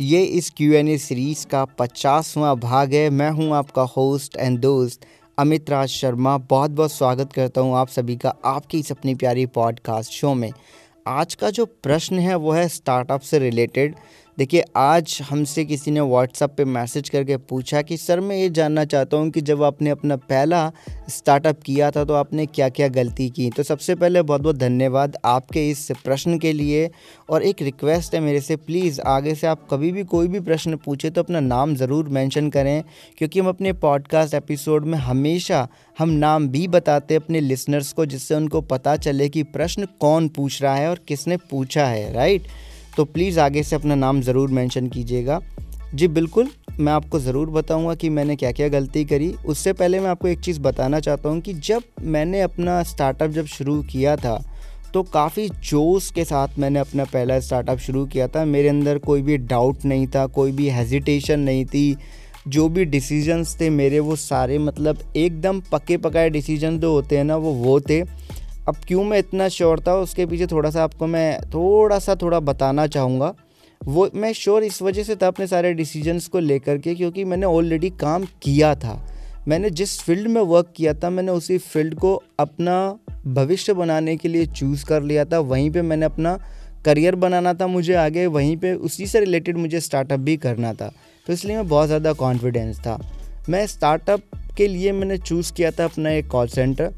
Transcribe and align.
ये 0.00 0.22
इस 0.22 0.50
Q 0.50 0.72
N 0.72 0.88
A 0.88 0.96
series 0.98 1.46
का 1.46 1.64
पचासवा 1.64 2.54
भाग 2.54 2.94
है। 2.94 3.10
मैं 3.10 3.30
हूँ 3.30 3.54
आपका 3.54 3.82
होस्ट 3.82 4.36
एंड 4.36 4.58
दोस्त 4.58 5.06
अमित 5.38 5.70
राज 5.70 5.88
शर्मा। 5.88 6.36
बहुत 6.38 6.70
बहुत 6.70 6.92
स्वागत 6.92 7.32
करता 7.32 7.60
हूँ 7.60 7.76
आप 7.76 7.88
सभी 7.88 8.16
का 8.16 8.34
आपकी 8.44 8.78
इस 8.78 8.90
अपनी 8.92 9.14
प्यारी 9.14 9.46
पॉडकास्ट 9.46 10.12
शो 10.12 10.34
में। 10.34 10.50
आज 11.06 11.34
का 11.34 11.50
जो 11.50 11.66
प्रश्न 11.66 12.18
है, 12.18 12.34
वो 12.34 12.52
है 12.52 12.68
स्टार्टअप 12.68 13.20
से 13.20 13.38
रिलेटेड 13.38 13.94
देखिए, 14.38 14.62
आज 14.76 15.18
हमसे 15.30 15.64
किसी 15.64 15.90
ने 15.90 16.00
व्हाट्सअप 16.00 16.54
पे 16.56 16.64
मैसेज 16.64 17.08
करके 17.08 17.36
पूछा 17.36 17.82
कि, 17.82 17.96
सर, 17.96 18.20
मैं 18.20 18.36
ये 18.36 18.48
जानना 18.50 18.84
चाहता 18.84 19.16
हूँ 19.16 19.30
कि 19.30 19.40
जब 19.40 19.62
आपने 19.62 19.90
अपना 19.90 20.16
पहला 20.16 20.70
स्टार्टअप 21.08 21.60
किया 21.62 21.90
था 21.90 22.04
तो 22.04 22.14
आपने 22.14 22.46
क्या 22.46 22.68
क्या 22.68 22.88
गलती 22.88 23.28
की? 23.30 23.48
तो 23.50 23.62
सबसे 23.62 23.94
पहले 23.94 24.22
बहुत 24.22 24.40
बहुत 24.40 24.56
धन्यवाद 24.56 25.16
आपके 25.24 25.68
इस 25.70 25.90
प्रश्न 26.04 26.38
के 26.38 26.52
लिए 26.52 26.90
और 27.30 27.42
एक 27.42 27.62
रिक्वेस्ट 27.62 28.14
है 28.14 28.20
मेरे 28.20 28.40
से 28.40 28.56
प्लीज़ 28.56 29.00
आगे 29.00 29.34
से 29.34 29.46
आप 29.46 29.66
कभी 29.70 29.92
भी 29.92 30.04
कोई 30.04 30.28
भी 30.28 30.40
प्रश्न 30.40 30.76
पूछे 30.76 31.10
तो 31.10 31.22
अपना 31.22 31.40
नाम 31.40 31.74
ज़रूर 31.74 32.08
मेंशन 32.08 32.50
करें, 32.50 32.82
क्योंकि 33.18 33.40
हम 33.40 33.48
अपने 33.48 33.72
पॉडकास्ट 33.72 34.34
एपिसोड 34.34 34.84
में 34.84 34.98
हमेशा 34.98 35.66
हम 35.98 36.08
नाम 36.08 36.48
भी 36.48 36.66
बताते 36.68 37.14
अपने 37.14 37.40
लिसनर्स 37.40 37.92
को, 37.92 38.06
जिससे 38.06 38.34
उनको 38.34 38.60
पता 38.60 38.96
चले 38.96 39.28
कि 39.28 39.42
प्रश्न 39.42 39.86
कौन 40.00 40.28
पूछ 40.28 40.62
रहा 40.62 40.74
है 40.74 40.90
और 40.90 40.98
किसने 41.08 41.36
पूछा 41.50 41.86
है 41.86 42.12
राइट 42.12 42.46
तो 42.96 43.04
प्लीज़ 43.04 43.40
आगे 43.40 43.62
से 43.62 43.76
अपना 43.76 43.94
नाम 43.94 44.20
ज़रूर 44.22 44.50
मेंशन 44.50 44.88
कीजिएगा। 44.88 45.40
जी, 45.94 46.08
बिल्कुल, 46.08 46.48
मैं 46.80 46.92
आपको 46.92 47.18
ज़रूर 47.20 47.50
बताऊँगा 47.50 47.94
कि 47.94 48.08
मैंने 48.10 48.36
क्या 48.36 48.50
क्या 48.52 48.68
गलती 48.68 49.04
करी। 49.04 49.32
उससे 49.46 49.72
पहले 49.72 50.00
मैं 50.00 50.08
आपको 50.10 50.28
एक 50.28 50.40
चीज़ 50.40 50.60
बताना 50.60 51.00
चाहता 51.00 51.28
हूँ 51.28 51.40
कि 51.40 51.54
जब 51.54 51.82
मैंने 52.02 52.40
अपना 52.42 52.82
स्टार्टअप 52.82 53.30
जब 53.30 53.46
शुरू 53.48 53.82
किया 53.82 54.16
था 54.16 54.42
तो 54.94 55.02
काफ़ी 55.04 55.48
जोश 55.48 56.10
के 56.10 56.24
साथ 56.24 56.58
मैंने 56.58 56.78
अपना 56.78 57.04
पहला 57.04 57.38
स्टार्टअप 57.40 57.78
शुरू 57.78 58.04
किया 58.06 58.26
था। 58.28 58.44
मेरे 58.44 58.68
अंदर 58.68 58.98
कोई 59.00 59.22
भी 59.22 59.36
डाउट 59.38 59.84
नहीं 59.84 60.06
था, 60.06 60.26
कोई 60.26 60.52
भी 60.52 60.68
हेजिटेशन 60.70 61.40
नहीं 61.40 61.64
थी। 61.66 61.96
जो 62.48 62.68
भी 62.68 62.84
डिसीजंस 62.84 63.56
थे 63.60 63.70
मेरे, 63.70 64.00
वो 64.00 64.16
सारे 64.16 64.58
मतलब 64.58 64.98
एकदम 65.16 65.60
पके 65.72 65.96
पकाए 65.96 66.30
डिसीज़न 66.30 66.78
जो 66.78 66.92
होते 66.92 67.16
हैं 67.16 67.24
ना, 67.24 67.36
वो 67.36 67.52
वो 67.54 67.80
थे। 67.80 68.02
अब 68.68 68.76
क्यों 68.88 69.02
मैं 69.04 69.18
इतना 69.18 69.48
श्योर 69.48 69.80
था? 69.80 69.94
उसके 69.94 70.26
पीछे 70.26 70.46
थोड़ा 70.46 70.70
सा 70.70 70.84
आपको 70.84 71.06
मैं 71.06 71.40
थोड़ा 71.44 71.98
सा 71.98 72.14
थोड़ा 72.14 72.40
बताना 72.40 72.86
चाहूँगा। 72.86 73.34
वो, 73.80 74.08
मैं 74.14 74.32
श्योर 74.32 74.64
इस 74.64 74.80
वजह 74.82 75.02
से 75.02 75.16
था 75.16 75.26
अपने 75.26 75.46
सारे 75.46 75.72
डिसीजंस 75.74 76.28
को 76.28 76.38
लेकर 76.38 76.78
के 76.78 76.94
क्योंकि 76.94 77.24
मैंने 77.24 77.46
ऑलरेडी 77.46 77.90
काम 77.90 78.24
किया 78.42 78.74
था। 78.74 79.00
मैंने 79.48 79.70
जिस 79.70 80.00
फ़ील्ड 80.00 80.28
में 80.28 80.40
वर्क 80.40 80.72
किया 80.76 80.94
था, 80.94 81.10
मैंने 81.10 81.32
उसी 81.32 81.58
फ़ील्ड 81.58 81.94
को 81.94 82.14
अपना 82.38 82.98
भविष्य 83.26 83.72
बनाने 83.72 84.16
के 84.16 84.28
लिए 84.28 84.46
चूज़ 84.46 84.84
कर 84.86 85.02
लिया 85.02 85.24
था। 85.24 85.38
वहीं 85.38 85.70
पे 85.70 85.82
मैंने 85.82 86.06
अपना 86.06 86.38
करियर 86.84 87.14
बनाना 87.14 87.54
था 87.54 87.66
मुझे 87.66 87.94
आगे, 87.94 88.26
वहीं 88.26 88.56
पे 88.56 88.72
उसी 88.74 89.06
से 89.06 89.20
रिलेटेड 89.20 89.56
मुझे 89.56 89.80
स्टार्टअप 89.80 90.20
भी 90.20 90.36
करना 90.36 90.72
था। 90.74 90.92
तो 91.26 91.32
इसलिए 91.32 91.56
मैं 91.56 91.68
बहुत 91.68 91.86
ज़्यादा 91.86 92.12
कॉन्फिडेंस 92.12 92.80
था। 92.80 92.98
मैं 93.48 93.66
स्टार्टअप 93.66 94.22
के 94.56 94.68
लिए 94.68 94.92
मैंने 94.92 95.18
चूज़ 95.18 95.52
किया 95.52 95.70
था 95.70 95.84
अपना 95.84 96.10
एक 96.10 96.28
कॉल 96.28 96.48
सेंटर 96.48 96.92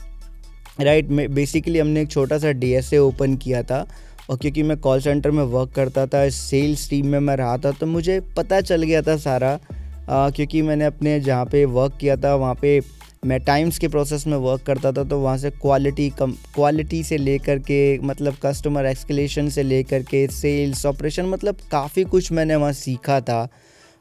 राइट 0.81 1.09
में 1.09 1.35
बेसिकली 1.35 1.79
हमने 1.79 2.03
एक 2.03 2.11
छोटा 2.11 2.39
सा 2.39 2.53
डी 2.53 2.99
ओपन 2.99 3.37
किया 3.37 3.63
था 3.63 3.89
और 4.31 4.37
क्योंकि 4.37 4.63
मैं 4.63 4.77
कॉल 4.79 5.01
सेंटर 5.01 5.31
में 5.31 5.45
वर्क 5.45 5.73
करता 5.73 6.07
था 6.07 6.29
सेल्स 6.29 6.91
टीम 6.91 7.07
में 7.07 7.21
मैं 7.21 7.37
रहा 7.37 7.59
था 7.59 7.71
तो 7.71 7.87
मुझे 7.87 8.21
पता 8.37 8.61
चल 8.61 8.83
गया 8.83 9.03
था 9.03 9.17
सारा। 9.17 9.61
आ, 10.09 10.31
क्योंकि 10.31 10.63
मैंने 10.63 10.85
अपने 10.85 11.21
जहाँ 11.21 11.45
पे 11.47 11.65
वर्क 11.65 11.97
किया 12.01 12.17
था 12.17 12.35
वहाँ 12.35 12.55
पे 12.55 12.81
मैं 13.27 13.41
टाइम्स 13.41 13.79
के 13.79 13.89
प्रोसेस 13.89 14.27
में 14.27 14.37
वर्क 14.37 14.63
करता 14.63 14.93
था 14.93 15.05
तो 15.05 15.21
वहाँ 15.21 15.39
से 15.39 15.51
क्वालिटी 15.51 16.11
कम 16.11 16.33
क्वालिटी 16.55 17.03
से 17.05 17.17
लेकर 17.17 17.59
के 17.59 17.99
मतलब 17.99 18.37
कस्टमर 18.43 18.87
एक्सकलेशन 18.87 19.49
से 19.49 19.63
लेकर 19.63 20.03
के 20.03 20.27
सेल्स 20.27 20.87
ऑपरेशन 20.87 21.27
मतलब 21.27 21.59
काफ़ी 21.73 22.05
कुछ 22.05 22.33
मैंने 22.33 22.57
वहाँ 22.57 22.73
सीखा 22.73 23.21
था। 23.21 23.49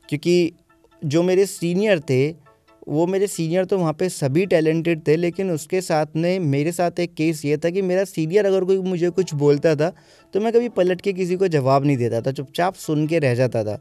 क्योंकि 0.09 0.51
जो 1.05 1.23
मेरे 1.23 1.45
सीनियर 1.45 1.99
थे 1.99 2.44
वो 2.88 3.05
मेरे 3.08 3.28
सीनियर 3.28 3.66
तो 3.66 3.78
वहाँ 3.78 3.94
पे 3.94 4.09
सभी 4.09 4.45
टैलेंटेड 4.45 5.02
थे, 5.08 5.16
लेकिन 5.16 5.52
उसके 5.52 5.81
साथ 5.81 6.16
में 6.16 6.39
मेरे 6.39 6.71
साथ 6.71 6.99
एक 6.99 7.14
केस 7.14 7.43
ये 7.45 7.58
था 7.58 7.70
कि 7.70 7.82
मेरा 7.82 8.04
सीनियर 8.04 8.45
अगर 8.45 8.64
कोई 8.64 8.77
मुझे 8.80 9.09
कुछ 9.09 9.33
बोलता 9.33 9.76
था 9.76 9.92
तो 10.33 10.39
मैं 10.39 10.52
कभी 10.54 10.70
पलट 10.70 11.02
के 11.02 11.14
किसी 11.14 11.36
को 11.36 11.48
जवाब 11.48 11.86
नहीं 11.86 11.98
देता 11.98 12.21
था, 12.21 12.32
चुपचाप 12.32 12.76
सुन 12.76 13.08
के 13.08 13.20
रह 13.20 13.36
जाता 13.36 13.64
था। 13.64 13.80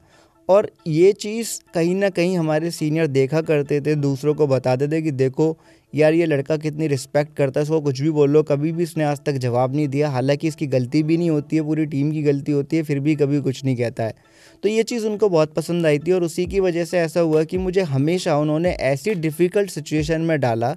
और 0.48 0.70
ये 0.86 1.12
चीज़ 1.12 1.58
कहीं 1.74 1.94
ना 1.94 2.08
कहीं 2.10 2.36
हमारे 2.38 2.70
सीनियर 2.70 3.06
देखा 3.06 3.40
करते 3.40 3.80
थे, 3.80 3.94
दूसरों 3.94 4.34
को 4.34 4.46
बताते 4.46 4.88
थे 4.88 5.00
कि 5.02 5.10
देखो 5.10 5.56
यार 5.92 6.14
ये 6.14 6.26
लड़का 6.26 6.56
कितनी 6.56 6.86
रिस्पेक्ट 6.86 7.36
करता 7.36 7.60
है 7.60 7.62
उसको 7.62 7.80
कुछ 7.80 8.00
भी 8.00 8.10
बोल 8.10 8.30
लो, 8.30 8.42
कभी 8.42 8.72
भी 8.72 8.82
इसने 8.82 9.04
आज 9.04 9.20
तक 9.26 9.32
जवाब 9.32 9.74
नहीं 9.76 9.88
दिया। 9.88 10.08
हालाँकि 10.10 10.48
इसकी 10.48 10.66
गलती 10.66 11.02
भी 11.02 11.16
नहीं 11.16 11.30
होती 11.30 11.56
है, 11.56 11.62
पूरी 11.62 11.86
टीम 11.86 12.10
की 12.12 12.22
गलती 12.22 12.52
होती 12.52 12.76
है, 12.76 12.82
फिर 12.82 13.00
भी 13.00 13.14
कभी 13.14 13.40
कुछ 13.40 13.64
नहीं 13.64 13.76
कहता 13.76 14.04
है। 14.04 14.14
तो 14.62 14.68
ये 14.68 14.82
चीज़ 14.82 15.06
उनको 15.06 15.28
बहुत 15.28 15.54
पसंद 15.54 15.86
आई 15.86 15.98
थी 15.98 16.12
और 16.12 16.24
उसी 16.24 16.46
की 16.46 16.60
वजह 16.60 16.84
से 16.84 16.98
ऐसा 16.98 17.20
हुआ 17.20 17.44
कि 17.44 17.58
मुझे 17.58 17.82
हमेशा 17.82 18.36
उन्होंने 18.36 18.70
ऐसी 18.70 19.14
डिफ़िकल्ट 19.14 19.70
सिचुएशन 19.70 20.20
में 20.20 20.38
डाला, 20.40 20.76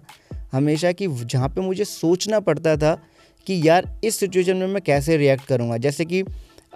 हमेशा 0.51 0.91
कि 0.91 1.07
जहाँ 1.07 1.50
पे 1.50 1.61
मुझे 1.61 1.85
सोचना 1.85 2.39
पड़ता 2.39 2.75
था 2.77 2.94
कि 3.47 3.61
यार 3.66 3.89
इस 4.03 4.16
सिचुएशन 4.16 4.57
में 4.57 4.67
मैं 4.67 4.81
कैसे 4.81 5.17
रिएक्ट 5.17 5.45
करूँगा। 5.45 5.77
जैसे 5.77 6.06
कि 6.06 6.23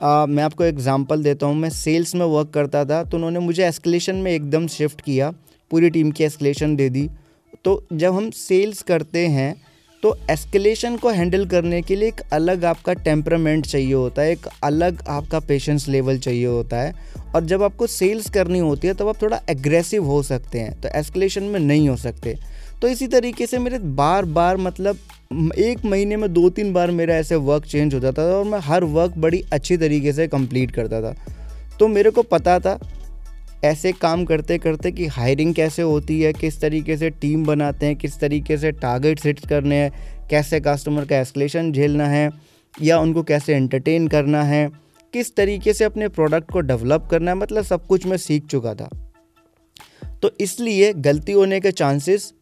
आ, 0.01 0.25
मैं 0.25 0.43
आपको 0.43 0.63
एग्जांपल 0.63 1.23
देता 1.23 1.45
हूँ 1.45 1.55
मैं 1.55 1.69
सेल्स 1.69 2.13
में 2.15 2.25
वर्क 2.25 2.49
करता 2.53 2.83
था 2.85 3.03
तो 3.03 3.17
उन्होंने 3.17 3.39
मुझे 3.39 3.65
एस्केलेशन 3.65 4.15
में 4.17 4.31
एकदम 4.31 4.65
शिफ्ट 4.67 5.01
किया 5.01 5.29
पूरी 5.71 5.89
टीम 5.89 6.11
की 6.11 6.23
एस्केलेशन 6.23 6.75
दे 6.75 6.89
दी। 6.89 7.09
तो 7.65 7.83
जब 7.93 8.13
हम 8.13 8.29
सेल्स 8.31 8.81
करते 8.83 9.25
हैं 9.27 9.53
तो 10.03 10.15
एस्केलेशन 10.29 10.95
को 10.97 11.09
हैंडल 11.09 11.45
करने 11.45 11.81
के 11.81 11.95
लिए 11.95 12.07
एक 12.07 12.21
अलग 12.33 12.65
आपका 12.65 12.93
टेम्परामेंट 13.03 13.65
चाहिए 13.65 13.93
होता 13.93 14.21
है 14.21 14.31
एक 14.31 14.47
अलग 14.63 15.03
आपका 15.09 15.39
पेशेंस 15.41 15.87
लेवल 15.87 16.17
चाहिए 16.19 16.45
होता 16.45 16.77
है। 16.77 16.93
और 17.35 17.45
जब 17.45 17.63
आपको 17.63 17.87
सेल्स 17.87 18.29
करनी 18.29 18.59
होती 18.59 18.87
है 18.87 18.93
तब 18.93 18.99
तो 18.99 19.09
आप 19.09 19.21
थोड़ा 19.21 19.39
एग्रेसिव 19.49 20.05
हो 20.05 20.21
सकते 20.23 20.59
हैं 20.59 20.79
तो 20.81 20.89
एस्केलेशन 20.99 21.43
में 21.43 21.59
नहीं 21.59 21.87
हो 21.89 21.95
सकते। 21.97 22.37
तो 22.81 22.87
इसी 22.87 23.07
तरीके 23.07 23.45
से 23.47 23.59
मेरे 23.59 23.79
बार 23.79 24.25
बार 24.25 24.57
मतलब 24.57 24.97
एक 25.57 25.85
महीने 25.85 26.15
में 26.15 26.33
दो 26.33 26.49
तीन 26.49 26.73
बार 26.73 26.91
मेरा 26.91 27.15
ऐसे 27.15 27.35
वर्क 27.35 27.65
चेंज 27.65 27.93
हो 27.93 27.99
जाता 27.99 28.27
था 28.29 28.35
और 28.35 28.45
मैं 28.45 28.59
हर 28.59 28.83
वर्क 28.83 29.13
बड़ी 29.17 29.43
अच्छी 29.53 29.77
तरीके 29.77 30.13
से 30.13 30.27
कंप्लीट 30.27 30.71
करता 30.71 31.01
था। 31.01 31.15
तो 31.79 31.87
मेरे 31.87 32.11
को 32.11 32.23
पता 32.23 32.59
था, 32.59 32.79
ऐसे 33.63 33.91
काम 33.91 34.25
करते 34.25 34.57
करते 34.57 34.91
कि 34.91 35.07
हायरिंग 35.07 35.53
कैसे 35.55 35.81
होती 35.81 36.21
है, 36.21 36.33
किस 36.33 36.59
तरीके 36.61 36.97
से 36.97 37.09
टीम 37.09 37.45
बनाते 37.45 37.85
हैं, 37.85 37.95
किस 37.95 38.19
तरीके 38.19 38.57
से 38.57 38.71
टारगेट 38.71 39.19
सेट 39.19 39.45
करने 39.45 39.75
हैं, 39.75 39.91
कैसे 40.29 40.59
कस्टमर 40.59 41.05
का 41.05 41.17
एस्कलेशन 41.17 41.71
झेलना 41.71 42.07
है, 42.07 42.29
या 42.81 42.99
उनको 42.99 43.23
कैसे 43.23 43.55
एंटरटेन 43.55 44.07
करना 44.07 44.43
है, 44.43 44.69
किस 45.13 45.35
तरीके 45.35 45.73
से 45.73 45.83
अपने 45.83 46.07
प्रोडक्ट 46.07 46.51
को 46.51 46.59
डेवलप 46.59 47.07
करना 47.11 47.31
है 47.31 47.37
मतलब 47.37 47.63
सब 47.63 47.87
कुछ 47.87 48.05
मैं 48.05 48.17
सीख 48.17 48.45
चुका 48.45 48.73
था। 48.75 48.89
तो 50.23 50.31
इसलिए 50.39 50.93
गलती 50.93 51.31
होने 51.31 51.59
के 51.59 51.71
चांसेस 51.71 52.33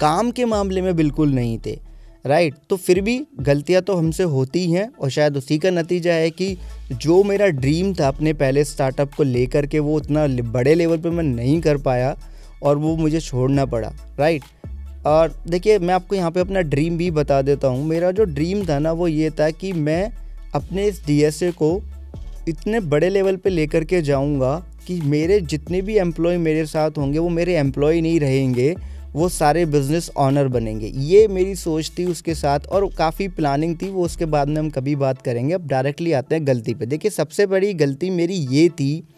काम 0.00 0.30
के 0.30 0.44
मामले 0.44 0.80
में 0.82 0.94
बिल्कुल 0.96 1.34
नहीं 1.34 1.58
थे 1.66 1.78
राइट 2.26 2.54
तो 2.70 2.76
फिर 2.76 3.00
भी 3.00 3.20
गलतियाँ 3.40 3.82
तो 3.82 3.94
हमसे 3.94 4.22
होती 4.24 4.64
हैं 4.70 4.88
और 4.92 5.10
शायद 5.10 5.36
उसी 5.36 5.58
का 5.58 5.70
नतीजा 5.70 6.12
है 6.12 6.30
कि 6.30 6.56
जो 6.92 7.22
मेरा 7.22 7.46
ड्रीम 7.46 7.92
था 7.94 8.08
अपने 8.08 8.32
पहले 8.32 8.64
स्टार्टअप 8.64 9.14
को 9.14 9.22
लेकर 9.22 9.66
के, 9.66 9.78
वो 9.78 9.96
उतना 9.96 10.26
बड़े 10.52 10.74
लेवल 10.74 10.98
पे 10.98 11.10
मैं 11.10 11.24
नहीं 11.24 11.60
कर 11.60 11.76
पाया 11.78 12.16
और 12.62 12.76
वो 12.76 12.96
मुझे 12.96 13.20
छोड़ना 13.20 13.64
पड़ा 13.66 13.92
राइट 14.18 14.42
और 15.06 15.34
देखिए, 15.48 15.78
मैं 15.78 15.94
आपको 15.94 16.14
यहाँ 16.16 16.30
पे 16.30 16.40
अपना 16.40 16.60
ड्रीम 16.62 16.96
भी 16.98 17.10
बता 17.10 17.40
देता 17.42 17.68
हूँ। 17.68 17.84
मेरा 17.84 18.10
जो 18.10 18.24
ड्रीम 18.24 18.64
था 18.66 18.78
ना, 18.78 18.92
वो 18.92 19.08
ये 19.08 19.30
था 19.30 19.50
कि 19.50 19.72
मैं 19.72 20.10
अपने 20.54 20.86
इस 20.86 21.00
डीएसए 21.06 21.50
को 21.52 21.80
इतने 22.48 22.80
बड़े 22.82 23.08
लेवल 23.08 23.36
पे 23.36 23.50
लेकर 23.50 23.84
के 23.84 24.00
जाऊँगा 24.02 24.54
कि 24.86 25.00
मेरे 25.02 25.40
जितने 25.42 25.82
भी 25.82 25.96
एम्प्लॉय 25.98 26.36
मेरे 26.38 26.66
साथ 26.66 26.98
होंगे, 26.98 27.18
वो 27.18 27.28
मेरे 27.28 27.56
एम्प्लॉय 27.56 28.00
नहीं 28.00 28.20
रहेंगे। 28.20 28.74
वो 29.14 29.28
सारे 29.28 29.64
बिज़नेस 29.66 30.10
ऑनर 30.16 30.48
बनेंगे। 30.48 30.86
ये 30.86 31.26
मेरी 31.28 31.54
सोच 31.54 31.90
थी 31.98 32.04
उसके 32.04 32.34
साथ 32.34 32.66
और 32.66 32.88
काफ़ी 32.98 33.28
प्लानिंग 33.28 33.76
थी, 33.82 33.88
वो 33.88 34.04
उसके 34.04 34.24
बाद 34.24 34.48
में 34.48 34.56
हम 34.56 34.70
कभी 34.70 34.96
बात 34.96 35.22
करेंगे। 35.22 35.54
अब 35.54 35.66
डायरेक्टली 35.66 36.12
आते 36.12 36.34
हैं 36.34 36.46
गलती 36.46 36.74
पे। 36.74 36.86
देखिए, 36.86 37.10
सबसे 37.10 37.46
बड़ी 37.46 37.72
गलती 37.74 38.10
मेरी 38.10 38.34
ये 38.34 38.68
थी, 38.68 39.08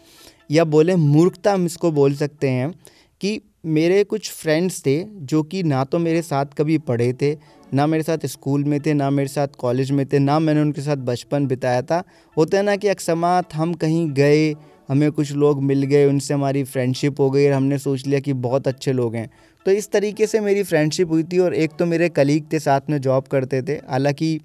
या 0.51 0.63
बोले 0.63 0.95
मूर्खता 0.95 1.53
हम 1.53 1.65
इसको 1.65 1.91
बोल 1.91 2.15
सकते 2.15 2.49
हैं, 2.49 2.73
कि 3.21 3.41
मेरे 3.65 4.03
कुछ 4.03 4.31
फ्रेंड्स 4.31 4.81
थे 4.85 5.03
जो 5.03 5.41
कि 5.43 5.63
ना 5.63 5.83
तो 5.83 5.99
मेरे 5.99 6.21
साथ 6.21 6.45
कभी 6.57 6.77
पढ़े 6.77 7.11
थे, 7.13 7.35
ना 7.73 7.85
मेरे 7.87 8.03
साथ 8.03 8.25
स्कूल 8.25 8.63
में 8.63 8.79
थे, 8.81 8.93
ना 8.93 9.09
मेरे 9.09 9.29
साथ 9.29 9.47
कॉलेज 9.57 9.91
में 9.91 10.05
थे, 10.05 10.19
ना 10.19 10.39
मैंने 10.39 10.61
उनके 10.61 10.81
साथ 10.81 10.97
बचपन 10.97 11.45
बिताया 11.47 11.81
था। 11.81 12.03
होता 12.37 12.57
है 12.57 12.63
ना 12.63 12.75
कि 12.75 12.87
अक्समात 12.87 13.53
हम 13.53 13.73
कहीं 13.73 14.09
गए, 14.11 14.51
हमें 14.89 15.11
कुछ 15.11 15.31
लोग 15.31 15.61
मिल 15.63 15.83
गए, 15.83 16.05
उनसे 16.05 16.33
हमारी 16.33 16.63
फ्रेंडशिप 16.63 17.19
हो 17.19 17.29
गई 17.31 17.45
और 17.47 17.53
हमने 17.53 17.77
सोच 17.77 18.05
लिया 18.07 18.19
कि 18.19 18.33
बहुत 18.33 18.67
अच्छे 18.67 18.93
लोग 18.93 19.15
हैं। 19.15 19.29
तो 19.65 19.71
इस 19.71 19.89
तरीके 19.91 20.27
से 20.27 20.39
मेरी 20.39 20.63
फ्रेंडशिप 20.63 21.09
हुई 21.09 21.23
थी 21.23 21.39
और 21.39 21.53
एक 21.53 21.71
तो 21.79 21.85
मेरे 21.85 22.09
कलीग 22.09 22.45
थे, 22.53 22.59
साथ 22.59 22.89
में 22.89 22.97
जॉब 23.01 23.27
करते 23.27 23.61
थे। 23.61 23.73
हालाँकि 23.89 24.39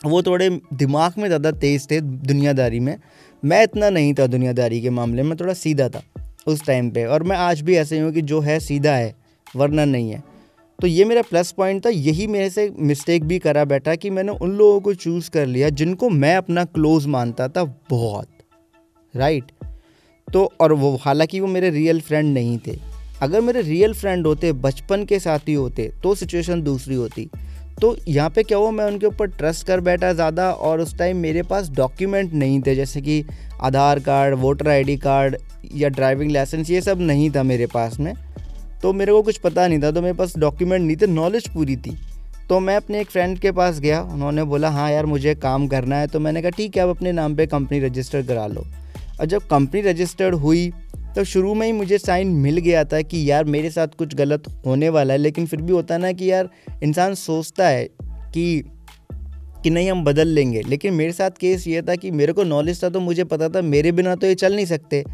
वो 0.00 0.22
थोड़े 0.22 0.48
दिमाग 0.74 1.14
में 1.18 1.26
ज़्यादा 1.26 1.50
तेज़ 1.50 1.86
थे 1.90 2.00
दुनियादारी 2.00 2.80
में। 2.80 2.96
मैं 3.42 3.62
इतना 3.62 3.90
नहीं 3.90 4.12
था 4.14 4.26
दुनियादारी 4.26 4.80
के 4.82 4.90
मामले 4.90 5.22
में, 5.22 5.36
थोड़ा 5.36 5.54
सीधा 5.54 5.88
था 5.88 6.02
उस 6.46 6.64
टाइम 6.66 6.90
पे। 6.90 7.04
और 7.04 7.22
मैं 7.22 7.36
आज 7.36 7.60
भी 7.60 7.76
ऐसे 7.76 7.96
ही 7.96 8.02
हूँ 8.02 8.12
कि 8.12 8.22
जो 8.22 8.40
है, 8.40 8.58
सीधा 8.60 8.94
है, 8.94 9.14
वरना 9.46 9.84
नहीं 9.84 10.10
है। 10.10 10.22
तो 10.78 10.86
ये 10.86 11.04
मेरा 11.04 11.22
प्लस 11.22 11.52
पॉइंट 11.52 11.84
था। 11.86 11.90
यही 11.90 12.26
मेरे 12.26 12.48
से 12.50 12.70
मिस्टेक 12.78 13.24
भी 13.24 13.38
करा 13.38 13.64
बैठा 13.64 13.94
कि 13.94 14.10
मैंने 14.10 14.32
उन 14.32 14.56
लोगों 14.56 14.80
को 14.80 14.94
चूज़ 14.94 15.30
कर 15.30 15.46
लिया 15.46 15.68
जिनको 15.70 16.08
मैं 16.10 16.36
अपना 16.36 16.64
क्लोज़ 16.64 17.08
मानता 17.08 17.48
था 17.48 17.64
बहुत 17.90 18.28
राइट 19.14 19.52
तो 20.28 20.50
और 20.60 20.72
वो, 20.72 20.96
हालाँकि 20.96 21.40
वो 21.40 21.46
मेरे 21.46 21.70
रियल 21.70 22.00
फ्रेंड 22.00 22.32
नहीं 22.34 22.58
थे। 22.58 22.93
अगर 23.14 23.40
मेरे 23.40 23.60
रियल 23.62 23.92
फ्रेंड 23.94 24.26
होते, 24.26 24.52
बचपन 24.54 25.04
के 25.04 25.18
साथी 25.18 25.54
होते 25.54 25.90
तो 26.02 26.14
सिचुएशन 26.14 26.62
दूसरी 26.62 26.94
होती। 26.94 27.28
तो 27.80 27.96
यहाँ 28.08 28.30
पे 28.30 28.42
क्या 28.42 28.58
हुआ, 28.58 28.70
मैं 28.70 28.84
उनके 28.86 29.06
ऊपर 29.06 29.26
ट्रस्ट 29.28 29.66
कर 29.66 29.80
बैठा 29.80 30.12
ज़्यादा 30.12 30.50
और 30.50 30.80
उस 30.80 30.96
टाइम 30.98 31.16
मेरे 31.18 31.42
पास 31.42 31.70
डॉक्यूमेंट 31.70 32.32
नहीं 32.34 32.60
थे, 32.62 32.74
जैसे 32.74 33.00
कि 33.00 33.24
Aadhaar 33.62 34.00
card 34.00 34.34
voter 34.34 34.68
ID 34.68 34.96
card 34.96 35.36
या 35.74 35.88
ड्राइविंग 35.90 36.30
लाइसेंस 36.30 36.70
ये 36.70 36.80
सब 36.80 37.00
नहीं 37.00 37.30
था 37.30 37.42
मेरे 37.42 37.66
पास 37.66 37.98
में। 38.00 38.14
तो 38.82 38.92
मेरे 38.92 39.12
को 39.12 39.22
कुछ 39.22 39.38
पता 39.38 39.66
नहीं 39.68 39.82
था 39.82 39.90
तो 39.90 40.02
मेरे 40.02 40.14
पास 40.14 40.36
डॉक्यूमेंट 40.38 40.84
नहीं 40.84 40.96
थे 40.96 41.06
नॉलेज 41.06 41.48
पूरी 41.48 41.76
थी। 41.76 41.96
तो 42.48 42.58
मैं 42.60 42.76
अपने 42.76 43.00
एक 43.00 43.10
फ्रेंड 43.10 43.38
के 43.38 43.50
पास 43.52 43.78
गया, 43.80 44.00
उन्होंने 44.02 44.42
बोला 44.44 44.70
हाँ 44.70 44.90
यार, 44.90 45.06
मुझे 45.06 45.34
काम 45.36 45.66
करना 45.68 45.96
है। 45.96 46.06
तो 46.06 46.20
मैंने 46.20 46.42
कहा, 46.42 46.50
ठीक 46.50 46.76
है, 46.76 46.82
आप 46.82 46.88
अपने 46.88 47.12
नाम 47.12 47.36
पे 47.36 47.46
कंपनी 47.46 47.78
रजिस्टर 47.80 48.22
करा 48.22 48.46
लो। 48.46 48.64
और 49.20 49.26
जब 49.26 49.46
कंपनी 49.46 49.80
रजिस्टर्ड 49.82 50.34
हुई 50.34 50.72
तो 51.16 51.24
शुरू 51.24 51.54
में 51.54 51.66
ही 51.66 51.72
मुझे 51.72 51.98
साइन 51.98 52.28
मिल 52.36 52.58
गया 52.58 52.84
था 52.84 53.00
कि 53.02 53.30
यार 53.30 53.44
मेरे 53.44 53.70
साथ 53.70 53.88
कुछ 53.98 54.14
गलत 54.14 54.48
होने 54.66 54.88
वाला 54.88 55.14
है, 55.14 55.18
लेकिन 55.18 55.46
फिर 55.46 55.60
भी 55.62 55.72
होता 55.72 55.98
ना 55.98 56.12
कि 56.12 56.30
यार 56.30 56.48
इंसान 56.82 57.14
सोचता 57.16 57.68
है 57.68 57.84
कि 58.04 58.64
कि 59.64 59.70
नहीं 59.70 59.90
हम 59.90 60.02
बदल 60.04 60.28
लेंगे। 60.28 60.62
लेकिन 60.62 60.94
मेरे 60.94 61.12
साथ 61.12 61.30
केस 61.40 61.66
ये 61.68 61.82
था 61.82 61.94
कि 61.96 62.10
मेरे 62.10 62.32
को 62.32 62.44
नॉलेज 62.44 62.82
था 62.82 62.88
तो 62.88 63.00
मुझे 63.00 63.24
पता 63.24 63.48
था, 63.48 63.60
मेरे 63.62 63.92
बिना 63.92 64.14
तो 64.14 64.26
ये 64.26 64.34
चल 64.34 64.54
नहीं 64.56 64.66
सकते। 64.66 65.04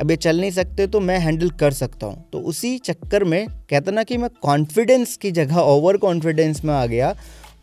अब 0.00 0.10
ये 0.10 0.16
चल 0.16 0.40
नहीं 0.40 0.50
सकते 0.50 0.86
तो 0.86 1.00
मैं 1.00 1.18
हैंडल 1.18 1.50
कर 1.52 1.72
सकता 1.72 2.06
हूँ। 2.06 2.24
तो 2.32 2.40
उसी 2.40 2.76
चक्कर 2.78 3.24
में 3.24 3.46
कहता 3.70 3.92
ना 3.92 4.02
कि 4.02 4.16
मैं 4.16 4.30
कॉन्फिडेंस 4.42 5.16
की 5.16 5.30
जगह 5.30 5.56
ओवर 5.56 5.96
कॉन्फिडेंस 5.96 6.64
में 6.64 6.74
आ 6.74 6.84
गया 6.86 7.14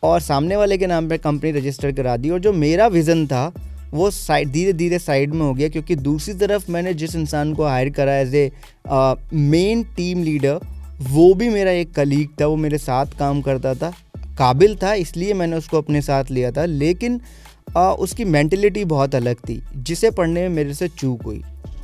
और 0.04 0.20
सामने 0.22 0.56
वाले 0.56 0.78
के 0.78 0.88
नाम 0.88 1.10
पे 1.10 1.18
कंपनी 1.18 1.52
रजिस्टर 1.52 1.92
करा 1.92 2.18
दी 2.18 2.30
और 2.30 2.40
जो 2.40 2.54
मेरा 2.54 2.88
विज़न 2.88 3.26
था 3.28 3.52
वो 3.96 4.10
साइड 4.12 4.52
धीरे 4.52 4.74
धीरे 4.74 5.00
साइड 5.00 5.34
में 5.34 5.42
हो 5.42 5.54
गया 5.54 5.70
क्योंकि 5.70 5.96
दूसरी 5.96 6.34
तरफ़ 6.36 6.72
मैंने 6.72 6.94
जिस 6.94 7.16
इंसान 7.16 7.54
को 7.54 7.66
हायर 7.66 7.90
करा 7.90 8.18
as 8.18 8.36
a 8.36 8.50
main 9.34 9.84
team 9.96 10.24
leader 10.24 10.60
वो 11.10 11.34
भी 11.34 11.50
मेरा 11.50 11.72
एक 11.74 11.94
कलीग 11.94 12.30
था 12.42 12.46
वो 12.48 12.56
मेरे 12.58 12.78
साथ 12.78 13.18
काम 13.20 13.42
करता 13.42 13.74
था 13.76 13.94
काबिल 14.38 14.76
था 14.76 14.94
इसलिए 14.94 15.34
मैंने 15.34 15.56
उसको 15.56 15.78
अपने 15.78 16.02
साथ 16.02 16.32
लिया 16.32 16.52
था 16.52 16.66
लेकिन 16.66 17.20
आ, 17.78 17.92
उसकी 17.92 18.26
मैंटेलिटी 18.26 18.86
बहुत 18.86 19.16
अलग 19.16 19.38
थी 19.40 19.62
जिसे 19.78 20.12
पढ़ने 20.12 20.42
में 20.42 20.56
मेरे 20.56 20.74
से 20.74 20.88
चूक 20.88 21.24
हुई 21.24 21.42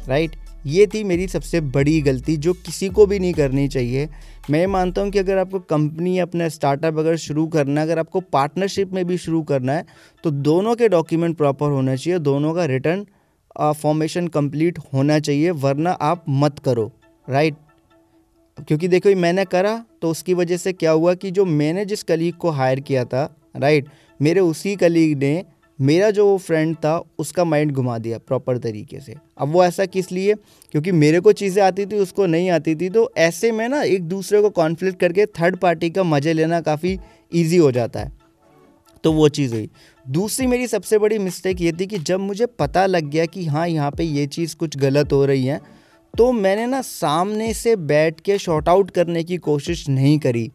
राइट 0.08 0.36
ये 0.66 0.86
थी 0.88 1.04
मेरी 1.04 1.28
सबसे 1.28 1.62
बड़ी 1.72 2.00
गलती 2.02 2.36
जो 2.38 2.54
किसी 2.56 2.90
को 2.90 3.06
भी 3.06 3.20
नहीं 3.20 3.34
करनी 3.34 3.68
चाहिए 3.68 4.08
मैं 4.50 4.66
मानता 4.68 5.02
हूँ 5.02 5.12
कि 5.12 5.20
अगर 5.20 5.38
आपको 5.38 5.60
कंपनी 5.62 6.18
अपना 6.20 6.48
स्टार्टअप 6.50 6.98
अगर 7.00 7.16
शुरू 7.18 7.46
करना 7.48 7.82
है, 7.82 7.88
अगर 7.88 8.00
आपको 8.00 8.20
पार्टनरशिप 8.22 8.94
में 8.94 9.06
भी 9.08 9.18
शुरू 9.18 9.42
करना 9.44 9.74
है 9.74 9.86
तो 10.24 10.32
दोनों 10.32 10.76
के 10.76 10.88
डॉक्यूमेंट 10.90 11.38
प्रॉपर 11.38 11.70
होना 11.72 11.96
चाहिए, 11.96 12.20
दोनों 12.20 12.54
का 12.54 12.66
रिटर्न 12.66 13.06
फॉर्मेशन 13.74 14.28
कंप्लीट 14.30 14.80
होना 14.94 15.20
चाहिए, 15.20 15.52
वरना 15.52 15.92
आप 15.92 16.24
मत 16.30 16.60
करो 16.60 16.92
राइट 17.28 17.56
क्योंकि 18.58 18.88
देखो, 18.88 19.10
ये 19.10 19.16
मैंने 19.16 19.46
करा 19.46 19.84
तो 20.02 20.10
उसकी 20.10 20.34
वजह 20.34 20.58
से 20.58 20.74
क्या 20.74 20.92
हुआ 20.92 21.14
कि 21.14 21.32
जो 21.32 21.46
मैंने 21.46 21.86
जिस 21.86 22.04
कलीग 22.04 22.36
को 22.36 22.50
हायर 22.52 22.80
किया 22.82 23.06
था 23.06 23.24
राइट 23.56 23.88
मेरे 24.20 24.40
उसी 24.42 24.76
कलीग 24.76 25.18
ने 25.18 25.34
मेरा 25.80 26.10
जो 26.12 26.38
फ्रेंड 26.38 26.76
था, 26.76 27.04
उसका 27.20 27.44
माइंड 27.44 27.72
घुमा 27.72 27.98
दिया 27.98 28.18
प्रॉपर 28.18 28.58
तरीके 28.58 29.00
से। 29.00 29.16
अब 29.38 29.52
वो 29.52 29.64
ऐसा 29.66 29.86
किस 29.86 30.12
लिए? 30.12 30.34
क्योंकि 30.74 30.92
मेरे 30.94 31.20
को 31.20 31.32
चीज़ें 31.34 31.62
आती 31.64 31.86
थी, 31.86 31.96
उसको 31.96 32.26
नहीं 32.26 32.50
आती 32.50 32.76
थी 32.76 32.90
तो 32.90 33.12
ऐसे 33.18 33.52
में 33.52 33.68
ना 33.70 33.82
एक 33.84 34.04
दूसरे 34.04 34.42
को 34.42 34.50
कॉन्फ्लिक्ट 34.52 35.00
करके 35.00 35.26
थर्ड 35.26 35.56
पार्टी 35.58 35.90
का 35.90 36.04
मज़े 36.04 36.34
लेना 36.34 36.62
काफ़ी 36.62 36.98
ईजी 37.32 37.58
हो 37.58 37.72
जाता 37.72 38.00
है। 38.00 38.12
तो 39.04 39.12
वो 39.14 39.28
चीज़ 39.30 39.54
हुई। 39.54 39.70
दूसरी 40.06 40.48
मेरी 40.48 40.68
सबसे 40.68 40.98
बड़ी 40.98 41.18
मिस्टेक 41.20 41.62
ये 41.62 41.72
थी 41.72 41.86
कि 41.88 41.98
जब 42.00 42.20
मुझे 42.20 42.46
पता 42.60 42.86
लग 42.86 43.10
गया 43.10 43.26
कि 43.26 43.46
हाँ 43.46 43.68
यहाँ 43.68 43.92
पे 43.92 44.04
ये 44.04 44.26
चीज़ 44.28 44.56
कुछ 44.56 44.78
गलत 44.78 45.14
हो 45.14 45.26
रही 45.26 45.46
है 45.46 45.60
तो 46.14 46.32
मैंने 46.32 46.66
ना 46.68 46.82
सामने 46.82 47.54
से 47.54 47.76
बैठ 47.76 48.20
के 48.20 48.38
शॉर्ट 48.38 48.70
आउट 48.70 48.92
करने 48.92 49.24
की 49.24 49.38
कोशिश 49.40 49.88
नहीं 49.90 50.18
करी। 50.20 50.50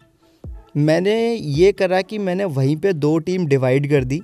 मैंने 0.77 1.35
ये 1.35 1.71
करा 1.73 2.01
कि 2.03 2.19
मैंने 2.19 2.45
वहीं 2.47 2.77
पे 2.77 2.93
दो 2.93 3.19
टीम 3.19 3.47
डिवाइड 3.47 3.89
कर 3.91 4.05
दी। 4.05 4.21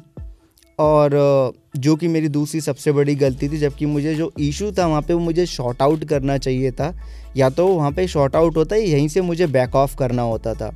और 0.78 1.52
जो 1.76 1.94
कि 1.96 2.08
मेरी 2.08 2.28
दूसरी 2.28 2.60
सबसे 2.60 2.92
बड़ी 2.92 3.14
गलती 3.14 3.48
थी, 3.48 3.58
जबकि 3.58 3.86
मुझे 3.86 4.14
जो 4.14 4.32
इशू 4.40 4.70
था 4.72 4.86
वहाँ 4.86 5.02
पे 5.02 5.14
वो 5.14 5.20
मुझे 5.20 5.46
शॉर्ट 5.46 5.82
आउट 5.82 6.04
करना 6.04 6.36
चाहिए 6.38 6.70
था। 6.70 6.94
या 7.36 7.48
तो 7.50 7.66
वहाँ 7.66 7.90
पे 7.92 8.06
शॉर्ट 8.08 8.36
आउट 8.36 8.56
होता 8.56 8.76
है 8.76 8.82
यहीं 8.82 9.08
से 9.08 9.20
मुझे 9.22 9.46
बैक 9.48 9.74
ऑफ़ 9.74 9.96
करना 9.96 10.22
होता 10.22 10.54
था। 10.54 10.72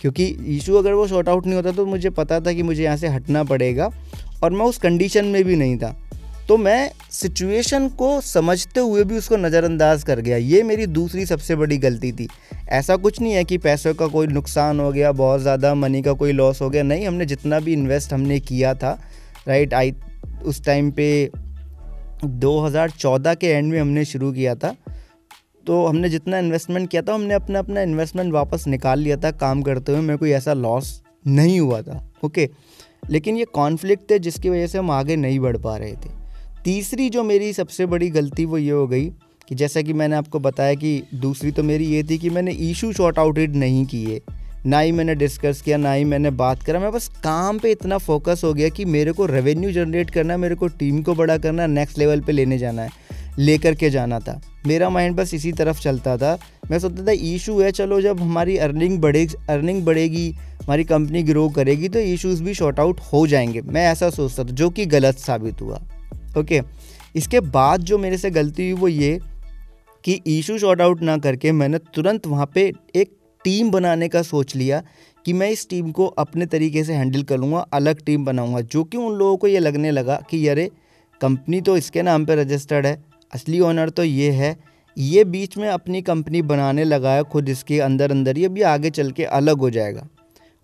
क्योंकि 0.00 0.26
इशू 0.56 0.74
अगर 0.76 0.92
वो 0.92 1.06
शॉर्ट 1.08 1.28
आउट 1.28 1.46
नहीं 1.46 1.56
होता 1.56 1.70
तो 1.72 1.86
मुझे 1.86 2.10
पता 2.12 2.40
था 2.40 2.52
कि 2.52 2.62
मुझे 2.62 2.82
यहाँ 2.82 2.96
से 2.96 3.08
हटना 3.08 3.44
पड़ेगा 3.44 3.90
और 4.42 4.50
मैं 4.50 4.66
उस 4.66 4.78
कंडीशन 4.78 5.24
में 5.24 5.42
भी 5.44 5.56
नहीं 5.56 5.76
था। 5.78 5.94
तो 6.48 6.56
मैं 6.56 6.90
सिचुएशन 7.10 7.88
को 7.90 8.20
समझते 8.20 8.80
हुए 8.80 9.04
भी 9.04 9.16
उसको 9.16 9.36
नज़रअंदाज 9.36 10.02
कर 10.02 10.20
गया। 10.20 10.36
ये 10.36 10.62
मेरी 10.62 10.86
दूसरी 10.88 11.24
सबसे 11.26 11.56
बड़ी 11.56 11.78
गलती 11.78 12.12
थी। 12.12 12.28
ऐसा 12.70 12.96
कुछ 12.96 13.20
नहीं 13.20 13.32
है 13.32 13.42
कि 13.44 13.58
पैसों 13.58 13.94
का 13.94 14.06
कोई 14.06 14.26
नुकसान 14.26 14.80
हो 14.80 14.90
गया, 14.92 15.12
बहुत 15.12 15.40
ज़्यादा 15.40 15.74
मनी 15.74 16.02
का 16.02 16.12
कोई 16.12 16.32
लॉस 16.32 16.60
हो 16.62 16.70
गया। 16.70 16.82
नहीं, 16.82 17.06
हमने 17.06 17.26
जितना 17.26 17.60
भी 17.60 17.72
इन्वेस्ट 17.72 18.12
हमने 18.12 18.38
किया 18.40 18.74
था 18.74 18.98
राइट, 19.48 19.74
आई, 19.74 19.94
उस 20.44 20.64
टाइम 20.64 20.90
पे 20.90 21.30
2014 22.24 23.34
के 23.34 23.46
एंड 23.46 23.72
में 23.72 23.80
हमने 23.80 24.04
शुरू 24.04 24.32
किया 24.32 24.54
था। 24.54 24.74
तो 25.66 25.84
हमने 25.86 26.08
जितना 26.08 26.38
इन्वेस्टमेंट 26.38 26.88
किया 26.90 27.02
था, 27.02 27.14
हमने 27.14 27.34
अपना 27.34 27.58
अपना 27.58 27.80
इन्वेस्टमेंट 27.80 28.32
वापस 28.32 28.66
निकाल 28.66 28.98
लिया 28.98 29.16
था 29.16 29.30
काम 29.30 29.62
करते 29.62 29.92
हुए। 29.92 30.00
मेरे 30.00 30.16
कोई 30.16 30.30
ऐसा 30.30 30.52
लॉस 30.52 31.02
नहीं 31.26 31.58
हुआ 31.60 31.80
था 31.82 32.02
ओके 32.24 32.48
लेकिन 33.10 33.36
ये 33.36 33.44
कॉन्फ्लिक्ट 33.44 34.10
थे 34.10 34.18
जिसकी 34.18 34.50
वजह 34.50 34.66
से 34.66 34.78
हम 34.78 34.90
आगे 34.90 35.16
नहीं 35.16 35.40
बढ़ 35.40 35.56
पा 35.56 35.76
रहे 35.76 35.92
थे। 35.92 36.10
तीसरी 36.64 37.08
जो 37.10 37.22
मेरी 37.24 37.52
सबसे 37.52 37.86
बड़ी 37.86 38.08
गलती 38.10 38.44
वो 38.44 38.58
ये 38.58 38.70
हो 38.70 38.86
गई 38.86 39.06
कि 39.48 39.54
जैसा 39.54 39.82
कि 39.82 39.92
मैंने 39.92 40.16
आपको 40.16 40.38
बताया 40.38 40.74
कि 40.74 41.02
दूसरी 41.14 41.50
तो 41.50 41.62
मेरी 41.62 41.84
ये 41.84 42.02
थी 42.02 42.18
कि 42.18 42.30
मैंने 42.30 42.52
इशू 42.70 42.92
शॉर्ट 42.92 43.18
आउटेड 43.18 43.56
नहीं 43.56 43.84
किए। 43.86 44.20
ना 44.66 44.78
ही 44.78 44.92
मैंने 44.92 45.14
डिस्कस 45.14 45.60
किया, 45.62 45.76
ना 45.76 45.92
ही 45.92 46.04
मैंने 46.04 46.30
बात 46.32 46.62
करा। 46.62 46.78
मैं 46.80 46.90
बस 46.92 47.08
काम 47.24 47.58
पे 47.58 47.70
इतना 47.70 47.98
फोकस 47.98 48.40
हो 48.44 48.52
गया 48.54 48.68
कि 48.68 48.84
मेरे 48.84 49.12
को 49.12 49.26
रेवेन्यू 49.26 49.70
जनरेट 49.72 50.10
करना 50.10 50.34
है, 50.34 50.38
मेरे 50.40 50.54
को 50.54 50.68
टीम 50.68 51.02
को 51.02 51.14
बड़ा 51.14 51.36
करना 51.38 51.62
है 51.62 51.68
नेक्स्ट 51.68 51.98
लेवल 51.98 52.20
पे 52.20 52.32
लेने 52.32 52.58
जाना 52.58 52.82
है, 52.82 52.90
लेकर 53.38 53.74
के 53.74 53.90
जाना 53.90 54.18
था। 54.20 54.40
मेरा 54.66 54.88
माइंड 54.90 55.16
बस 55.16 55.34
इसी 55.34 55.52
तरफ़ 55.52 55.80
चलता 55.80 56.16
था। 56.16 56.38
मैं 56.70 56.78
सोचता 56.78 57.06
था 57.06 57.12
इशू 57.12 57.60
है, 57.60 57.70
चलो 57.72 58.00
जब 58.00 58.20
हमारी 58.20 58.56
अर्निंग 58.58 58.98
बढ़े 58.98 59.26
अर्निंग 59.50 59.84
बढ़ेगी, 59.84 60.30
हमारी 60.30 60.84
कंपनी 60.84 61.22
ग्रो 61.22 61.48
करेगी 61.48 61.88
तो 61.88 61.98
इशूज़ 61.98 62.42
भी 62.42 62.54
शॉर्ट 62.54 62.80
आउट 62.80 63.00
हो 63.12 63.26
जाएँगे। 63.26 63.60
मैं 63.60 63.86
ऐसा 63.86 64.10
सोचता 64.10 64.44
था, 64.44 64.48
जो 64.48 64.70
कि 64.70 64.86
गलत 64.86 65.18
साबित 65.18 65.60
हुआ। 65.60 65.80
ओके 66.38 66.60
इसके 67.16 67.40
बाद 67.40 67.80
जो 67.80 67.98
मेरे 67.98 68.18
से 68.18 68.30
गलती 68.30 68.70
हुई 68.70 68.80
वो 68.80 68.88
ये 68.88 69.18
कि 70.04 70.20
इशू 70.28 70.58
शॉर्ट 70.58 70.80
आउट 70.80 71.02
ना 71.02 71.16
करके 71.18 71.52
मैंने 71.52 71.78
तुरंत 71.94 72.26
वहाँ 72.26 72.50
पे 72.54 72.72
एक 72.94 73.16
टीम 73.46 73.70
बनाने 73.70 74.08
का 74.08 74.22
सोच 74.22 74.56
लिया 74.56 74.82
कि 75.24 75.32
मैं 75.32 75.50
इस 75.50 75.68
टीम 75.68 75.92
को 75.92 76.06
अपने 76.06 76.46
तरीके 76.46 76.84
से 76.84 76.92
हैंडल 76.92 77.22
कर 77.22 77.38
लूँगा 77.38 77.58
अलग 77.58 78.04
टीम 78.04 78.24
बनाऊँगा। 78.24 78.60
जो 78.60 78.84
कि 78.84 78.96
उन 78.96 79.14
लोगों 79.14 79.36
को 79.36 79.46
ये 79.46 79.58
लगने 79.58 79.90
लगा 79.90 80.22
कि, 80.30 80.48
अरे, 80.48 80.70
कंपनी 81.20 81.60
तो 81.60 81.76
इसके 81.76 82.02
नाम 82.02 82.26
पर 82.26 82.38
रजिस्टर्ड 82.38 82.86
है। 82.86 83.04
असली 83.32 83.60
ओनर 83.60 83.88
तो 83.88 84.04
ये 84.04 84.30
है। 84.30 84.56
ये 84.98 85.24
बीच 85.24 85.56
में 85.56 85.68
अपनी 85.68 86.02
कंपनी 86.02 86.42
बनाने 86.42 86.84
लगा 86.84 87.12
है 87.12 87.22
खुद 87.22 87.48
इसके 87.48 87.80
अंदर 87.80 88.10
अंदर 88.10 88.38
ये 88.38 88.48
भी 88.48 88.62
आगे 88.62 88.90
चल 88.90 89.10
के 89.10 89.24
अलग 89.24 89.58
हो 89.58 89.70
जाएगा। 89.70 90.08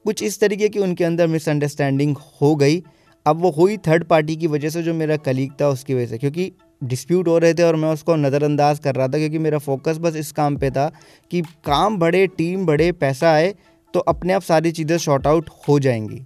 कुछ 0.05 0.23
इस 0.23 0.41
तरीके 0.41 0.69
की 0.69 0.79
उनके 0.79 1.05
अंदर 1.05 1.27
मिसअंडरस्टैंडिंग 1.27 2.17
हो 2.43 2.57
गई। 2.57 2.83
अब 3.27 3.37
वो 3.37 3.51
हुई 3.51 3.77
थर्ड 3.77 4.05
पार्टी 4.05 4.37
की 4.37 4.47
वजह 4.47 4.69
से 4.69 4.83
जो 4.83 4.95
मेरा 4.95 5.17
कलीग 5.17 5.51
था 5.61 5.69
उसकी 5.69 5.95
वजह 5.95 6.07
से। 6.07 6.19
क्योंकि 6.19 6.53
डिस्प्यूट 6.83 7.29
हो 7.29 7.39
रहे 7.39 7.55
थे 7.55 7.63
और 7.63 7.77
मैं 7.77 7.89
उसको 7.89 8.17
नज़रअंदाज 8.17 8.79
कर 8.79 8.95
रहा 8.95 9.09
था 9.09 9.19
क्योंकि 9.19 9.39
मेरा 9.39 9.59
फोकस 9.59 9.99
बस 9.99 10.17
इस 10.17 10.33
काम 10.33 10.57
पे 10.57 10.71
था 10.71 10.91
कि 11.31 11.43
काम 11.65 11.99
बढ़े 11.99 12.27
टीम 12.27 12.67
बढ़े 12.67 12.91
पैसा 12.93 13.33
आए 13.33 13.55
तो 13.95 14.01
अपने 14.01 14.33
आप 14.33 14.43
सारी 14.43 14.73
चीज़ें 14.73 14.97
शॉर्ट 14.99 15.27
आउट 15.27 15.51
हो 15.69 15.79
जाएँगी, 15.79 16.25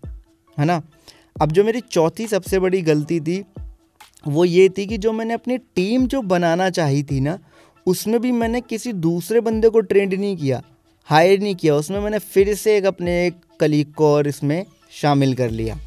है 0.58 0.64
ना? 0.64 0.82
अब 1.42 1.52
जो 1.52 1.64
मेरी 1.64 1.80
चौथी 1.80 2.26
सबसे 2.26 2.58
बड़ी 2.58 2.82
गलती 2.82 3.20
थी, 3.20 3.42
वो 4.28 4.44
ये 4.44 4.68
थी 4.68 4.86
कि 4.86 4.98
जो 4.98 5.12
मैंने 5.12 5.34
अपनी 5.34 5.58
टीम 5.58 6.06
जो 6.06 6.22
बनाना 6.22 6.70
चाही 6.70 7.02
थी 7.02 7.20
ना, 7.20 7.38
उसमें 7.86 8.20
भी 8.20 8.32
मैंने 8.32 8.60
किसी 8.60 8.92
दूसरे 8.92 9.40
बंदे 9.40 9.68
को 9.68 9.80
ट्रेंड 9.80 10.14
नहीं 10.14 10.36
किया 10.36 10.62
हायर 11.08 11.40
नहीं 11.40 11.54
किया, 11.54 11.74
उसमें 11.74 12.00
मैंने 12.00 12.18
फिर 12.18 12.54
से 12.54 12.76
एक 12.76 12.84
अपने 12.84 13.26
एक 13.26 13.34
कलीग 13.60 13.92
को 13.92 14.12
और 14.14 14.28
इसमें 14.28 14.64
शामिल 14.92 15.34
कर 15.34 15.50
लिया। 15.50 15.78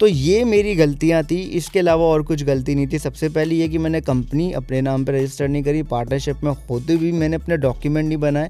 तो 0.00 0.06
ये 0.06 0.44
मेरी 0.44 0.74
गलतियाँ 0.74 1.22
थी। 1.24 1.36
इसके 1.36 1.78
अलावा 1.78 2.04
और 2.04 2.22
कुछ 2.22 2.42
गलती 2.44 2.74
नहीं 2.74 2.86
थी। 2.86 2.98
सबसे 2.98 3.28
पहली 3.28 3.56
ये 3.56 3.68
कि 3.68 3.78
मैंने 3.78 4.00
कंपनी 4.00 4.52
अपने 4.52 4.80
नाम 4.80 5.04
पर 5.04 5.14
रजिस्टर 5.14 5.48
नहीं 5.48 5.62
करी। 5.62 5.82
पार्टनरशिप 5.82 6.36
में 6.44 6.52
होते 6.70 6.96
भी 6.96 7.12
मैंने 7.12 7.36
अपने 7.36 7.56
डॉक्यूमेंट 7.56 8.08
नहीं 8.08 8.18
बनाए। 8.18 8.48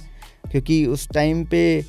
क्योंकि 0.50 0.86
उस 0.86 1.08
टाइम 1.08 1.44
पे 1.44 1.84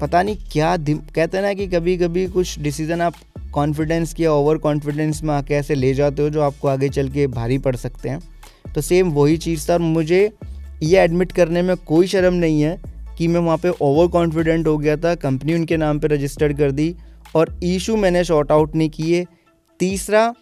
पता 0.00 0.22
नहीं 0.22 0.36
क्या 0.52 0.76
कहते 1.14 1.40
ना 1.40 1.52
कि 1.54 1.66
कभी 1.66 1.96
कभी 1.96 2.26
कुछ 2.26 2.58
डिसीज़न 2.58 3.00
आप 3.00 3.14
कॉन्फिडेंस 3.52 4.14
किया 4.14 4.32
ओवर 4.32 4.58
कॉन्फिडेंस 4.58 5.22
में 5.22 5.34
आके 5.34 5.54
ऐसे 5.54 5.74
ले 5.74 5.94
जाते 5.94 6.22
हो 6.22 6.30
जो 6.30 6.42
आपको 6.42 6.68
आगे 6.68 6.88
चल 6.88 7.08
के 7.08 7.26
भारी 7.26 7.58
पड़ 7.58 7.76
सकते 7.76 8.08
हैं। 8.08 8.20
तो 8.74 8.80
सेम 8.80 9.10
वही 9.10 9.36
चीज़ 9.36 9.68
था 9.68 9.72
और 9.72 9.80
मुझे 9.80 10.32
ये 10.82 10.98
एडमिट 10.98 11.32
करने 11.32 11.62
में 11.62 11.76
कोई 11.76 12.06
शर्म 12.06 12.34
नहीं 12.34 12.62
है 12.62 12.80
कि 13.18 13.28
मैं 13.28 13.40
वहाँ 13.40 13.58
पे 13.58 13.68
ओवर 13.68 14.06
कॉन्फिडेंट 14.06 14.66
हो 14.66 14.78
गया 14.78 14.96
था। 14.96 15.14
कंपनी 15.14 15.54
उनके 15.54 15.76
नाम 15.76 15.98
पे 15.98 16.08
रजिस्टर्ड 16.08 16.58
कर 16.58 16.70
दी। 16.70 16.94
और 17.34 17.60
ईशू 17.64 17.96
मैंने 17.96 18.24
शॉर्ट 18.24 18.52
आउट 18.52 18.74
नहीं 18.74 18.90
किए। 18.90 19.26
तीसरा, 19.80 20.34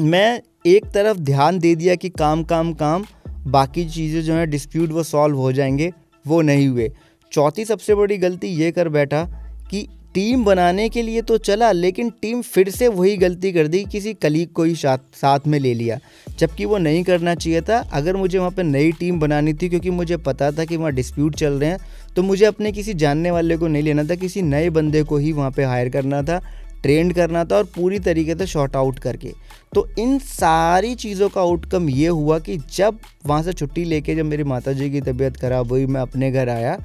मैं 0.00 0.42
एक 0.66 0.84
तरफ़ 0.84 1.18
ध्यान 1.18 1.58
दे 1.58 1.74
दिया 1.74 1.94
कि 1.94 2.08
काम 2.08 2.44
काम 2.44 2.72
काम, 2.72 3.04
बाकी 3.46 3.84
चीज़ें 3.84 4.22
जो 4.22 4.34
हैं 4.34 4.50
डिस्प्यूट 4.50 4.90
वो 4.90 5.02
सॉल्व 5.02 5.36
हो 5.36 5.52
जाएँगे, 5.52 5.92
वो 6.26 6.40
नहीं 6.42 6.68
हुए। 6.68 6.92
चौथी 7.32 7.64
सबसे 7.64 7.94
बड़ी 7.94 8.18
गलती 8.18 8.46
ये 8.46 8.72
कर 8.72 8.88
बैठा 8.88 9.24
कि 9.70 9.88
टीम 10.14 10.44
बनाने 10.44 10.88
के 10.88 11.02
लिए 11.02 11.22
तो 11.22 11.38
चला, 11.38 11.72
लेकिन 11.72 12.10
टीम 12.10 12.42
फिर 12.42 12.70
से 12.70 12.88
वही 12.88 13.16
गलती 13.16 13.52
कर 13.52 13.66
दी, 13.66 13.84
किसी 13.84 14.14
कलीग 14.14 14.48
को 14.48 14.62
ही 14.62 14.74
साथ 14.74 14.98
साथ 14.98 15.40
में 15.46 15.58
ले 15.58 15.74
लिया। 15.74 15.98
जबकि 16.38 16.64
वो 16.64 16.78
नहीं 16.78 17.04
करना 17.04 17.34
चाहिए 17.34 17.60
था। 17.60 17.78
अगर 17.92 18.16
मुझे 18.16 18.38
वहाँ 18.38 18.50
पे 18.50 18.62
नई 18.62 18.92
टीम 18.92 19.20
बनानी 19.20 19.54
थी, 19.54 19.68
क्योंकि 19.68 19.90
मुझे 19.90 20.16
पता 20.16 20.50
था 20.50 20.64
कि 20.64 20.76
वहाँ 20.76 20.92
डिस्प्यूट 20.92 21.34
चल 21.34 21.52
रहे 21.52 21.70
हैं 21.70 21.78
तो 22.16 22.22
मुझे 22.22 22.44
अपने 22.46 22.72
किसी 22.72 22.94
जानने 22.94 23.30
वाले 23.30 23.56
को 23.56 23.68
नहीं 23.68 23.82
लेना 23.82 24.04
था, 24.04 24.14
किसी 24.16 24.42
नए 24.42 24.68
बंदे 24.70 25.02
को 25.02 25.16
ही 25.18 25.32
वहाँ 25.32 25.50
पे 25.50 25.64
हायर 25.64 25.88
करना 25.90 26.22
था 26.22 26.40
ट्रेंड 26.82 27.12
करना 27.14 27.44
था 27.44 27.56
और 27.56 27.64
पूरी 27.74 27.98
तरीके 28.00 28.34
से 28.34 28.46
शॉर्ट 28.46 28.76
आउट 28.76 28.98
करके। 28.98 29.32
तो 29.74 29.86
इन 29.98 30.18
सारी 30.20 30.94
चीज़ों 30.96 31.28
का 31.28 31.40
आउटकम 31.40 31.88
ये 31.90 32.08
हुआ 32.08 32.38
कि 32.38 32.56
जब 32.70 32.98
वहाँ 33.26 33.42
से 33.42 33.52
छुट्टी 33.52 33.84
लेके 33.84 34.14
जब 34.14 34.24
मेरी 34.24 34.44
माता 34.44 34.72
जी 34.72 34.90
की 34.90 35.00
तबीयत 35.02 35.36
ख़राब 35.36 35.70
हुई, 35.72 35.86
मैं 35.86 36.00
अपने 36.00 36.30
घर 36.32 36.48
आया, 36.48 36.76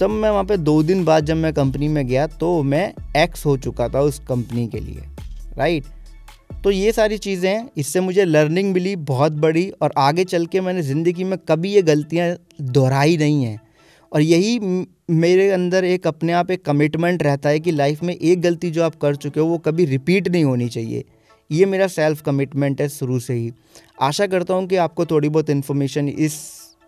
तब 0.00 0.10
मैं 0.10 0.30
वहाँ 0.30 0.44
पे 0.44 0.56
दो 0.56 0.82
दिन 0.82 1.04
बाद 1.04 1.24
जब 1.26 1.36
मैं 1.36 1.52
कंपनी 1.54 1.88
में 1.88 2.06
गया 2.06 2.26
तो 2.28 2.62
मैं 2.64 2.92
एक्स 3.16 3.44
हो 3.46 3.56
चुका 3.58 3.88
था 3.88 4.00
उस 4.00 4.18
कंपनी 4.28 4.66
के 4.68 4.80
लिए 4.80 5.02
राइट 5.56 5.84
तो 6.64 6.70
ये 6.70 6.92
सारी 6.92 7.18
चीज़ें, 7.18 7.66
इससे 7.76 8.00
मुझे 8.00 8.24
लर्निंग 8.24 8.72
मिली 8.74 8.94
बहुत 9.08 9.32
बड़ी 9.34 9.68
और 9.72 9.92
आगे 9.98 10.24
चल 10.24 10.46
के 10.46 10.60
मैंने 10.60 10.82
ज़िंदगी 10.82 11.24
में 11.24 11.38
कभी 11.48 11.72
ये 11.72 11.82
गलतियाँ 11.82 12.34
दोहराई 12.62 13.16
नहीं 13.16 13.44
हैं। 13.44 13.60
और 14.12 14.20
यही 14.20 14.58
मेरे 15.10 15.50
अंदर 15.50 15.84
एक 15.84 16.06
अपने 16.06 16.32
आप 16.32 16.50
एक 16.50 16.64
कमिटमेंट 16.64 17.22
रहता 17.22 17.48
है 17.48 17.60
कि 17.60 17.70
लाइफ 17.70 18.02
में 18.02 18.14
एक 18.14 18.40
गलती 18.40 18.70
जो 18.70 18.82
आप 18.84 18.94
कर 18.94 19.16
चुके 19.16 19.40
हो, 19.40 19.46
वो 19.46 19.58
कभी 19.58 19.84
रिपीट 19.84 20.28
नहीं 20.28 20.44
होनी 20.44 20.68
चाहिए। 20.68 21.04
ये 21.50 21.66
मेरा 21.66 21.86
सेल्फ 21.86 22.22
कमिटमेंट 22.22 22.80
है 22.80 22.88
शुरू 22.88 23.18
से 23.20 23.34
ही। 23.34 23.52
आशा 24.00 24.26
करता 24.26 24.54
हूँ 24.54 24.66
कि 24.66 24.76
आपको 24.76 25.06
थोड़ी 25.06 25.28
बहुत 25.28 25.50
इन्फॉर्मेशन 25.50 26.08
इस 26.08 26.38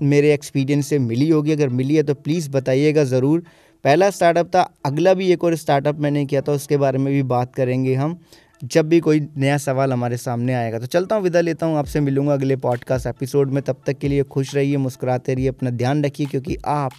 मेरे 0.01 0.33
एक्सपीरियंस 0.35 0.87
से 0.87 0.99
मिली 0.99 1.29
होगी। 1.29 1.53
अगर 1.53 1.69
मिली 1.69 1.95
है 1.95 2.03
तो 2.03 2.15
प्लीज़ 2.15 2.51
बताइएगा 2.51 3.05
ज़रूर। 3.05 3.43
पहला 3.85 4.11
स्टार्टअप 4.11 4.47
था, 4.47 4.63
अगला 4.85 5.15
भी 5.15 5.31
एक 5.33 5.45
और 5.45 5.57
स्टार्टअप 5.57 6.01
मैंने 6.01 6.25
किया 6.27 6.41
था, 6.41 6.53
उसके 6.53 6.77
बारे 6.77 6.99
में 6.99 7.13
भी 7.13 7.23
बात 7.23 7.55
करेंगे 7.55 7.95
हम। 7.95 8.19
जब 8.63 8.89
भी 8.89 8.99
कोई 9.01 9.21
नया 9.37 9.57
सवाल 9.59 9.93
हमारे 9.93 10.17
सामने 10.17 10.55
आएगा। 10.55 10.79
तो 10.79 10.87
चलता 10.87 11.17
हूँ, 11.17 11.23
विदा 11.23 11.41
लेता 11.41 11.67
हूँ, 11.67 11.77
आपसे 11.77 12.01
मिलूँगा 12.01 12.33
अगले 12.33 12.57
पॉडकास्ट 12.57 13.07
एपिसोड 13.07 13.51
में। 13.51 13.63
तब 13.63 13.77
तक 13.87 13.99
के 13.99 14.09
लिए 14.09 14.23
खुश 14.23 14.55
रहिए, 14.55 14.77
मुस्कुराते 14.77 15.35
रहिए, 15.35 15.49
अपना 15.49 15.71
ध्यान 15.71 16.05
रखिए, 16.05 16.27
क्योंकि 16.27 16.57
आप 16.67 16.93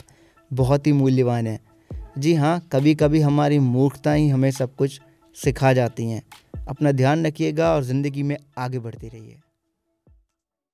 बहुत 0.54 0.88
ही 0.88 0.92
मूल्यवान 0.92 1.48
है। 1.48 1.60
जी 2.18 2.34
हाँ 2.34 2.60
कभी 2.72 2.96
कभी 2.96 3.22
हमारी 3.22 3.60
मूर्खता 3.60 4.12
ही 4.12 4.28
हमें 4.30 4.52
सब 4.52 4.76
कुछ 4.76 5.00
सिखा 5.36 5.74
जाती 5.74 6.10
हैं। 6.10 6.22
अपना 6.68 6.92
ध्यान 6.92 7.26
रखिएगा 7.26 7.74
और 7.76 7.84
ज़िंदगी 7.84 8.24
में 8.24 8.38
आगे 8.58 8.80
बढ़ते 8.80 9.08
रहिए। 9.08 9.38